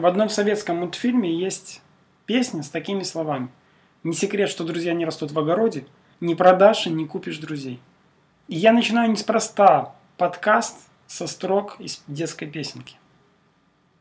В 0.00 0.06
одном 0.06 0.30
советском 0.30 0.76
мультфильме 0.76 1.30
есть 1.30 1.82
песня 2.24 2.62
с 2.62 2.70
такими 2.70 3.02
словами. 3.02 3.50
Не 4.02 4.14
секрет, 4.14 4.48
что 4.48 4.64
друзья 4.64 4.94
не 4.94 5.04
растут 5.04 5.30
в 5.30 5.38
огороде, 5.38 5.84
не 6.20 6.34
продашь 6.34 6.86
и 6.86 6.90
не 6.90 7.06
купишь 7.06 7.36
друзей. 7.36 7.82
И 8.48 8.56
я 8.56 8.72
начинаю 8.72 9.10
неспроста 9.10 9.94
подкаст 10.16 10.88
со 11.06 11.26
строк 11.26 11.76
из 11.80 12.02
детской 12.06 12.46
песенки. 12.46 12.96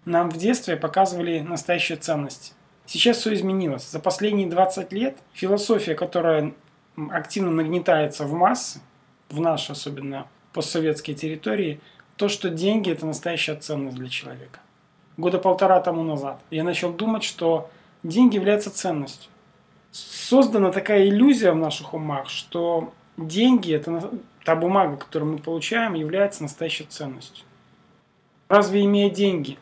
Нам 0.06 0.30
в 0.30 0.38
детстве 0.38 0.78
показывали 0.78 1.42
настоящие 1.42 1.98
ценности. 1.98 2.54
Сейчас 2.86 3.18
все 3.18 3.34
изменилось. 3.34 3.92
За 3.92 4.00
последние 4.00 4.48
20 4.48 4.94
лет 4.94 5.18
философия, 5.34 5.96
которая 5.96 6.54
активно 7.12 7.52
нагнетается 7.52 8.24
в 8.24 8.32
массы, 8.32 8.80
в 9.28 9.42
наши 9.42 9.74
особенно 9.74 10.28
постсоветские 10.54 11.18
территории, 11.18 11.82
то, 12.16 12.30
что 12.30 12.50
деньги– 12.50 12.90
это 12.94 13.06
настоящая 13.06 13.56
ценность 13.56 13.98
для 13.98 14.08
человека. 14.08 14.62
Года 15.20 15.38
полтора 15.38 15.82
тому 15.82 16.04
назад 16.04 16.40
я 16.50 16.64
начал 16.64 16.94
думать, 16.94 17.26
что 17.26 17.70
деньги 18.04 18.36
являются 18.36 18.72
ценностью. 18.72 19.30
Создана 19.92 20.72
такая 20.72 21.10
иллюзия 21.10 21.52
в 21.52 21.58
наших 21.58 21.94
умах, 21.94 22.30
что 22.30 22.94
деньги– 23.18 23.74
это 23.76 24.14
та 24.46 24.56
бумага, 24.56 24.96
которую 24.96 25.34
мы 25.34 25.38
получаем, 25.40 25.96
является 25.96 26.44
настоящей 26.44 26.86
ценностью. 26.86 27.44
Разве 28.48 28.86
имея 28.86 29.10
деньги, 29.10 29.60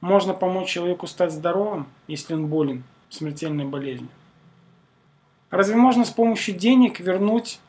можно 0.00 0.34
помочь 0.34 0.70
человеку 0.70 1.06
стать 1.06 1.30
здоровым, 1.30 1.86
если 2.08 2.34
он 2.34 2.48
болен 2.48 2.82
смертельной 3.10 3.66
болезнью? 3.66 4.10
Разве 5.50 5.76
можно 5.76 6.04
с 6.04 6.10
помощью 6.10 6.56
денег 6.56 6.98
вернуть 6.98 7.60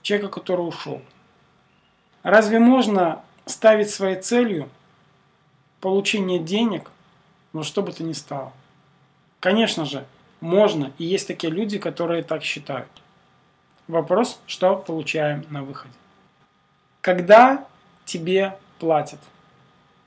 человека, 0.00 0.30
который 0.40 0.66
ушел? 0.66 1.02
Разве 2.22 2.58
можно 2.58 3.22
ставить 3.44 3.90
своей 3.90 4.16
целью 4.16 4.70
получение 5.80 6.38
денег, 6.38 6.90
но 7.52 7.62
что 7.62 7.82
бы 7.82 7.92
то 7.92 8.02
ни 8.02 8.12
стало? 8.12 8.52
Конечно 9.40 9.84
же, 9.84 10.04
можно, 10.40 10.92
и 10.98 11.04
есть 11.04 11.26
такие 11.26 11.52
люди, 11.52 11.78
которые 11.78 12.22
так 12.22 12.42
считают. 12.42 12.90
Вопрос, 13.86 14.40
что 14.46 14.76
получаем 14.76 15.44
на 15.50 15.62
выходе. 15.62 15.94
Когда 17.00 17.66
тебе 18.04 18.56
платят? 18.78 19.20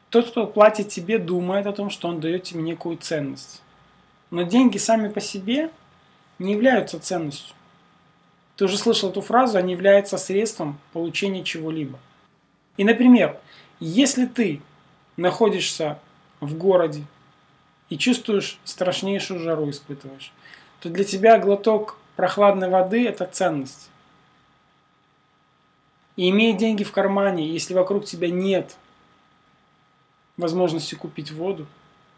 Тот, 0.10 0.30
кто 0.30 0.46
платит 0.46 0.90
тебе, 0.90 1.18
думает 1.18 1.66
о 1.66 1.74
том, 1.74 1.90
что 1.90 2.08
он 2.08 2.20
дает 2.20 2.44
тебе 2.44 2.62
некую 2.62 2.98
ценность. 2.98 3.62
Но 4.30 4.44
деньги 4.44 4.78
сами 4.78 5.08
по 5.08 5.22
себе 5.22 5.72
не 6.38 6.52
являются 6.52 7.00
ценностью. 7.00 7.56
Ты 8.56 8.66
уже 8.66 8.78
слышал 8.78 9.10
эту 9.10 9.22
фразу, 9.22 9.58
они 9.58 9.74
являются 9.74 10.18
средством 10.18 10.80
получения 10.94 11.44
чего-либо. 11.44 11.98
И, 12.78 12.84
например, 12.84 13.40
если 13.80 14.26
ты 14.26 14.62
находишься 15.22 16.00
в 16.40 16.58
городе 16.58 17.04
и 17.90 17.98
чувствуешь 17.98 18.60
страшнейшую 18.64 19.40
жару 19.40 19.70
испытываешь, 19.70 20.34
то 20.80 20.90
для 20.90 21.04
тебя 21.04 21.38
глоток 21.38 21.98
прохладной 22.16 22.70
воды– 22.70 23.08
это 23.08 23.26
ценность. 23.26 23.90
И 26.16 26.30
имея 26.30 26.58
деньги 26.58 26.84
в 26.84 26.92
кармане, 26.92 27.48
если 27.48 27.74
вокруг 27.74 28.06
тебя 28.06 28.30
нет 28.30 28.76
возможности 30.38 30.96
купить 30.96 31.32
воду, 31.32 31.68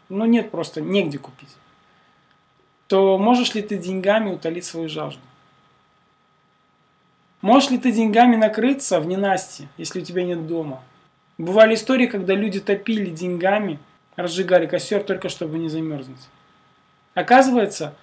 ну 0.08 0.24
нет 0.24 0.50
просто, 0.50 0.80
негде 0.80 1.18
купить, 1.18 1.54
то 2.86 3.18
можешь 3.18 3.54
ли 3.54 3.62
ты 3.62 3.78
деньгами 3.78 4.32
утолить 4.32 4.64
свою 4.64 4.88
жажду? 4.88 5.22
Можешь 7.40 7.70
ли 7.70 7.78
ты 7.78 7.92
деньгами 7.92 8.36
накрыться 8.36 9.00
в 9.00 9.06
ненастье, 9.06 9.68
если 9.76 10.00
у 10.00 10.04
тебя 10.04 10.24
нет 10.24 10.46
дома? 10.46 10.82
Бывали 11.38 11.74
истории, 11.74 12.06
когда 12.06 12.34
люди 12.34 12.60
топили 12.60 13.10
деньгами, 13.10 13.78
разжигали 14.16 14.66
костер 14.66 15.02
только 15.02 15.28
чтобы 15.28 15.58
не 15.58 15.68
замерзнуть. 15.68 16.28
Оказывается, 17.14 17.94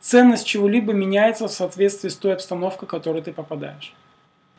ценность 0.00 0.46
чего-либо 0.46 0.92
меняется 0.92 1.48
в 1.48 1.52
соответствии 1.52 2.08
с 2.08 2.16
той 2.16 2.34
обстановкой, 2.34 2.88
в 2.88 2.90
которую 2.90 3.22
ты 3.22 3.32
попадаешь. 3.32 3.94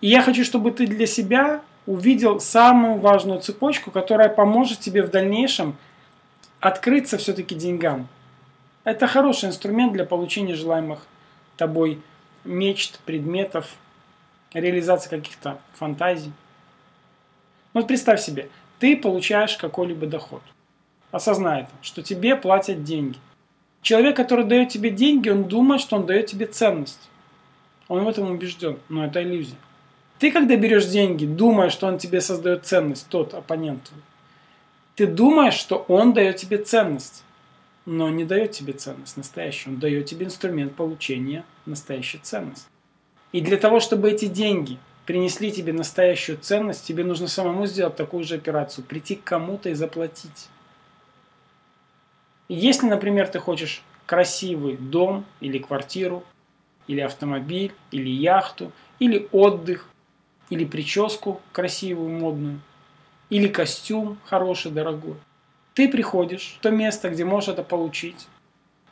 И 0.02 0.08
я 0.08 0.22
хочу, 0.22 0.44
чтобы 0.44 0.72
ты 0.72 0.88
для 0.88 1.08
себя 1.08 1.62
увидел 1.86 2.40
самую 2.40 3.00
важную 3.00 3.42
цепочку, 3.42 3.92
которая 3.92 4.30
поможет 4.30 4.80
тебе 4.80 5.02
в 5.02 5.10
дальнейшем 5.10 5.76
открыться 6.60 7.18
все-таки 7.18 7.56
деньгам. 7.56 8.08
Это 8.84 9.08
хороший 9.08 9.50
инструмент 9.50 9.94
для 9.94 10.06
получения 10.06 10.56
желаемых 10.56 11.00
тобой 11.58 12.00
мечт, 12.44 13.00
предметов, 13.06 13.68
реализации 14.54 15.10
каких-то 15.10 15.60
фантазий. 15.74 16.32
Вот 17.80 17.88
представь 17.88 18.20
себе, 18.20 18.50
ты 18.80 18.98
получаешь 18.98 19.56
какой-либо 19.56 20.06
доход. 20.06 20.42
Осознай 21.12 21.62
это, 21.62 21.72
что 21.82 22.02
тебе 22.02 22.36
платят 22.36 22.84
деньги. 22.84 23.18
Человек, 23.82 24.18
который 24.18 24.44
дает 24.44 24.68
тебе 24.68 24.90
деньги, 24.90 25.30
он 25.30 25.46
думает, 25.46 25.80
что 25.80 25.96
он 25.96 26.06
дает 26.06 26.26
тебе 26.26 26.46
ценность. 26.46 27.10
Он 27.88 28.04
в 28.04 28.10
этом 28.10 28.32
убежден, 28.32 28.80
но 28.90 29.06
это 29.06 29.24
иллюзия. 29.24 29.56
Ты, 30.18 30.30
когда 30.34 30.58
берешь 30.58 30.88
деньги, 30.88 31.26
думаешь, 31.26 31.72
что 31.72 31.88
он 31.88 32.00
тебе 32.00 32.20
создает 32.20 32.66
ценность, 32.66 33.08
тот 33.08 33.34
оппонент. 33.34 33.94
Ты 34.96 35.08
думаешь, 35.08 35.54
что 35.54 35.86
он 35.88 36.12
дает 36.12 36.36
тебе 36.36 36.58
ценность, 36.58 37.24
но 37.86 38.10
не 38.10 38.26
дает 38.26 38.52
тебе 38.52 38.74
ценность 38.74 39.16
настоящую. 39.16 39.76
Он 39.76 39.80
дает 39.80 40.06
тебе 40.06 40.26
инструмент 40.26 40.76
получения 40.76 41.46
настоящей 41.66 42.18
ценности. 42.18 42.68
И 43.32 43.40
для 43.40 43.56
того, 43.56 43.80
чтобы 43.80 44.12
эти 44.12 44.26
деньги 44.26 44.80
принесли 45.10 45.52
тебе 45.52 45.74
настоящую 45.74 46.38
ценность, 46.38 46.86
тебе 46.86 47.04
нужно 47.04 47.28
самому 47.28 47.66
сделать 47.66 47.96
такую 47.96 48.24
же 48.24 48.36
операцию. 48.36 48.86
Прийти 48.86 49.16
к 49.16 49.24
кому-то 49.24 49.70
и 49.70 49.74
заплатить. 49.74 50.50
Если, 52.48 52.86
например, 52.86 53.28
ты 53.28 53.40
хочешь 53.40 53.82
красивый 54.06 54.78
дом 54.78 55.26
или 55.40 55.58
квартиру, 55.58 56.24
или 56.86 57.00
автомобиль, 57.00 57.74
или 57.90 58.08
яхту, 58.08 58.72
или 59.00 59.28
отдых, 59.32 59.88
или 60.52 60.64
прическу 60.64 61.42
красивую, 61.54 62.12
модную, 62.12 62.60
или 63.32 63.48
костюм 63.48 64.20
хороший, 64.26 64.72
дорогой, 64.72 65.16
ты 65.74 65.90
приходишь 65.90 66.58
в 66.60 66.62
то 66.62 66.70
место, 66.70 67.10
где 67.10 67.26
можешь 67.26 67.50
это 67.50 67.64
получить, 67.64 68.28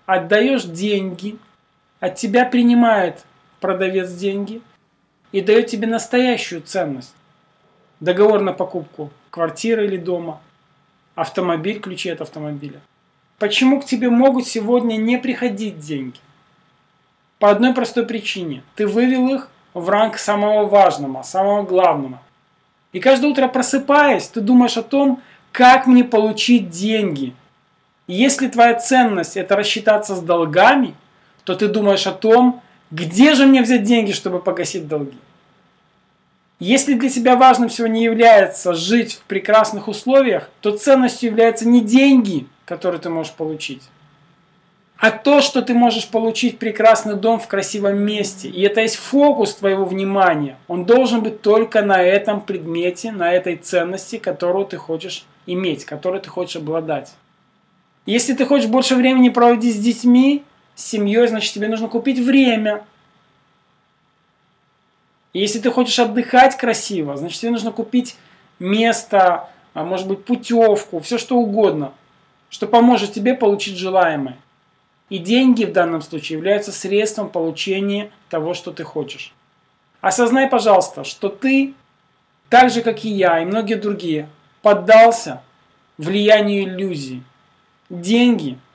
отдаешь 0.07 0.63
деньги, 0.63 1.37
от 1.99 2.15
тебя 2.15 2.43
принимает 2.43 3.23
продавец 3.59 4.11
деньги 4.13 4.63
и 5.31 5.41
дает 5.41 5.67
тебе 5.67 5.87
настоящую 5.87 6.61
ценность. 6.61 7.13
Договор 7.99 8.41
на 8.41 8.53
покупку 8.53 9.11
квартиры 9.29 9.85
или 9.85 9.97
дома, 9.97 10.39
автомобиль, 11.15 11.79
ключи 11.79 12.09
от 12.09 12.21
автомобиля– 12.21 12.79
Почему 13.39 13.79
к 13.79 13.85
тебе 13.85 14.09
могут 14.09 14.47
сегодня 14.47 14.95
не 14.95 15.17
приходить 15.17 15.77
деньги? 15.77 16.19
По 17.37 17.51
одной 17.51 17.73
простой 17.73 18.03
причине. 18.03 18.63
Ты 18.75 18.87
вывел 18.87 19.29
их 19.29 19.49
в 19.75 19.89
ранг 19.89 20.17
самого 20.17 20.65
важного, 20.65 21.21
самого 21.21 21.61
главного. 21.61 22.19
И 22.93 22.99
каждое 22.99 23.29
утро 23.29 23.47
просыпаясь, 23.47 24.27
ты 24.27 24.41
думаешь 24.41 24.77
о 24.77 24.81
том, 24.81 25.21
как 25.51 25.85
мне 25.85 26.03
получить 26.03 26.71
деньги. 26.71 27.35
И 28.07 28.13
если 28.13 28.47
твоя 28.47 28.73
ценность 28.73 29.37
это 29.37 29.55
рассчитаться 29.55 30.15
с 30.15 30.21
долгами, 30.21 30.95
то 31.43 31.53
ты 31.53 31.67
думаешь 31.67 32.07
о 32.07 32.13
том, 32.13 32.63
где 32.91 33.33
же 33.35 33.45
мне 33.45 33.61
взять 33.61 33.83
деньги, 33.83 34.11
чтобы 34.11 34.39
погасить 34.39 34.87
долги. 34.87 35.17
Если 36.59 36.95
для 36.95 37.09
тебя 37.09 37.35
важным 37.35 37.69
всего 37.69 37.87
не 37.87 38.03
является 38.03 38.73
жить 38.73 39.13
в 39.13 39.21
прекрасных 39.23 39.87
условиях, 39.87 40.49
то 40.61 40.75
ценностью 40.75 41.29
являются 41.29 41.67
не 41.67 41.81
деньги, 41.81 42.47
которые 42.65 42.99
ты 42.99 43.09
можешь 43.09 43.33
получить, 43.33 43.83
а 44.97 45.11
то, 45.11 45.41
что 45.41 45.61
ты 45.61 45.75
можешь 45.75 46.07
получить 46.07 46.57
прекрасный 46.57 47.15
дом 47.15 47.39
в 47.39 47.47
красивом 47.47 47.99
месте. 47.99 48.49
И 48.49 48.61
это 48.61 48.81
есть 48.81 48.95
фокус 48.95 49.53
твоего 49.53 49.85
внимания. 49.85 50.57
Он 50.67 50.85
должен 50.85 51.21
быть 51.21 51.41
только 51.41 51.83
на 51.83 52.01
этом 52.01 52.41
предмете, 52.41 53.11
на 53.11 53.31
этой 53.31 53.57
ценности, 53.57 54.17
которую 54.17 54.65
ты 54.65 54.77
хочешь 54.77 55.25
иметь, 55.45 55.85
которой 55.85 56.19
ты 56.19 56.29
хочешь 56.29 56.55
обладать. 56.55 57.13
Если 58.07 58.33
ты 58.33 58.45
хочешь 58.45 58.67
больше 58.67 58.95
времени 58.95 59.29
проводить 59.29 59.75
с 59.75 59.79
детьми, 59.79 60.43
с 60.77 60.85
семьей, 60.85 61.27
значит 61.27 61.53
тебе 61.53 61.67
нужно 61.67 61.89
купить 61.89 62.19
время– 62.19 62.85
если 65.37 65.59
ты 65.59 65.71
хочешь 65.71 65.99
отдыхать 65.99 66.57
красиво, 66.57 67.15
значит 67.15 67.39
тебе 67.39 67.51
нужно 67.51 67.71
купить 67.71 68.15
место, 68.59 69.49
а 69.73 69.83
может 69.83 70.07
быть 70.07 70.25
путевку, 70.25 70.99
все 70.99 71.17
что 71.17 71.37
угодно, 71.37 71.93
что 72.49 72.67
поможет 72.67 73.13
тебе 73.13 73.35
получить 73.35 73.77
желаемое. 73.77 74.37
И 75.09 75.19
деньги 75.19 75.63
в 75.63 75.71
данном 75.71 76.01
случае 76.01 76.37
являются 76.37 76.71
средством 76.71 77.29
получения 77.29 78.11
того, 78.29 78.53
что 78.53 78.71
ты 78.71 78.83
хочешь. 78.83 79.33
Осознай, 80.01 80.47
пожалуйста, 80.47 81.03
что 81.03 81.29
ты, 81.29 81.75
так 82.49 82.71
же 82.71 82.81
как 82.81 83.05
и 83.05 83.09
я 83.09 83.39
и 83.39 83.45
многие 83.45 83.75
другие, 83.75 84.29
поддался 84.61 85.43
влиянию 85.97 86.63
иллюзии. 86.63 87.23
Деньги– 87.89 88.57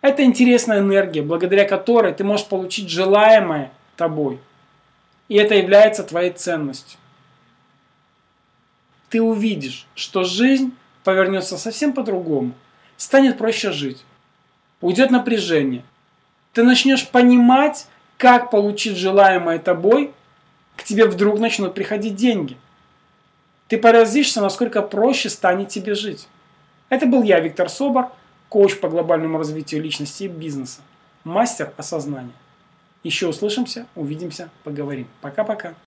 это 0.00 0.22
интересная 0.24 0.80
энергия, 0.80 1.22
благодаря 1.22 1.64
которой 1.64 2.12
ты 2.12 2.24
можешь 2.24 2.46
получить 2.46 2.88
желаемое 2.88 3.72
тобой– 3.96 4.38
и 5.28 5.36
это 5.36 5.54
является 5.54 6.04
твоей 6.04 6.30
ценностью. 6.30 6.98
Ты 9.08 9.20
увидишь, 9.22 9.86
что 9.94 10.24
жизнь 10.24 10.74
повернется 11.04 11.58
совсем 11.58 11.92
по-другому, 11.92 12.52
станет 12.96 13.38
проще 13.38 13.72
жить. 13.72 14.04
Уйдет 14.80 15.10
напряжение. 15.10 15.84
Ты 16.52 16.62
начнешь 16.62 17.06
понимать, 17.08 17.86
как 18.18 18.50
получить 18.50 18.96
желаемое 18.96 19.58
тобой, 19.58 20.12
к 20.76 20.84
тебе 20.84 21.06
вдруг 21.06 21.38
начнут 21.38 21.74
приходить 21.74 22.14
деньги. 22.14 22.56
Ты 23.68 23.78
поразишься, 23.78 24.40
насколько 24.40 24.82
проще 24.82 25.28
станет 25.28 25.68
тебе 25.68 25.94
жить. 25.94 26.28
Это 26.88 27.06
был 27.06 27.22
я, 27.22 27.40
Виктор 27.40 27.68
Собор, 27.68 28.12
коуч 28.48 28.80
по 28.80 28.88
глобальному 28.88 29.38
развитию 29.38 29.82
личности 29.82 30.24
и 30.24 30.28
бизнеса, 30.28 30.80
мастер 31.24 31.72
осознания. 31.76 32.32
Еще 33.04 33.28
услышимся, 33.28 33.86
увидимся, 33.94 34.50
поговорим. 34.64 35.06
Пока-пока. 35.20 35.76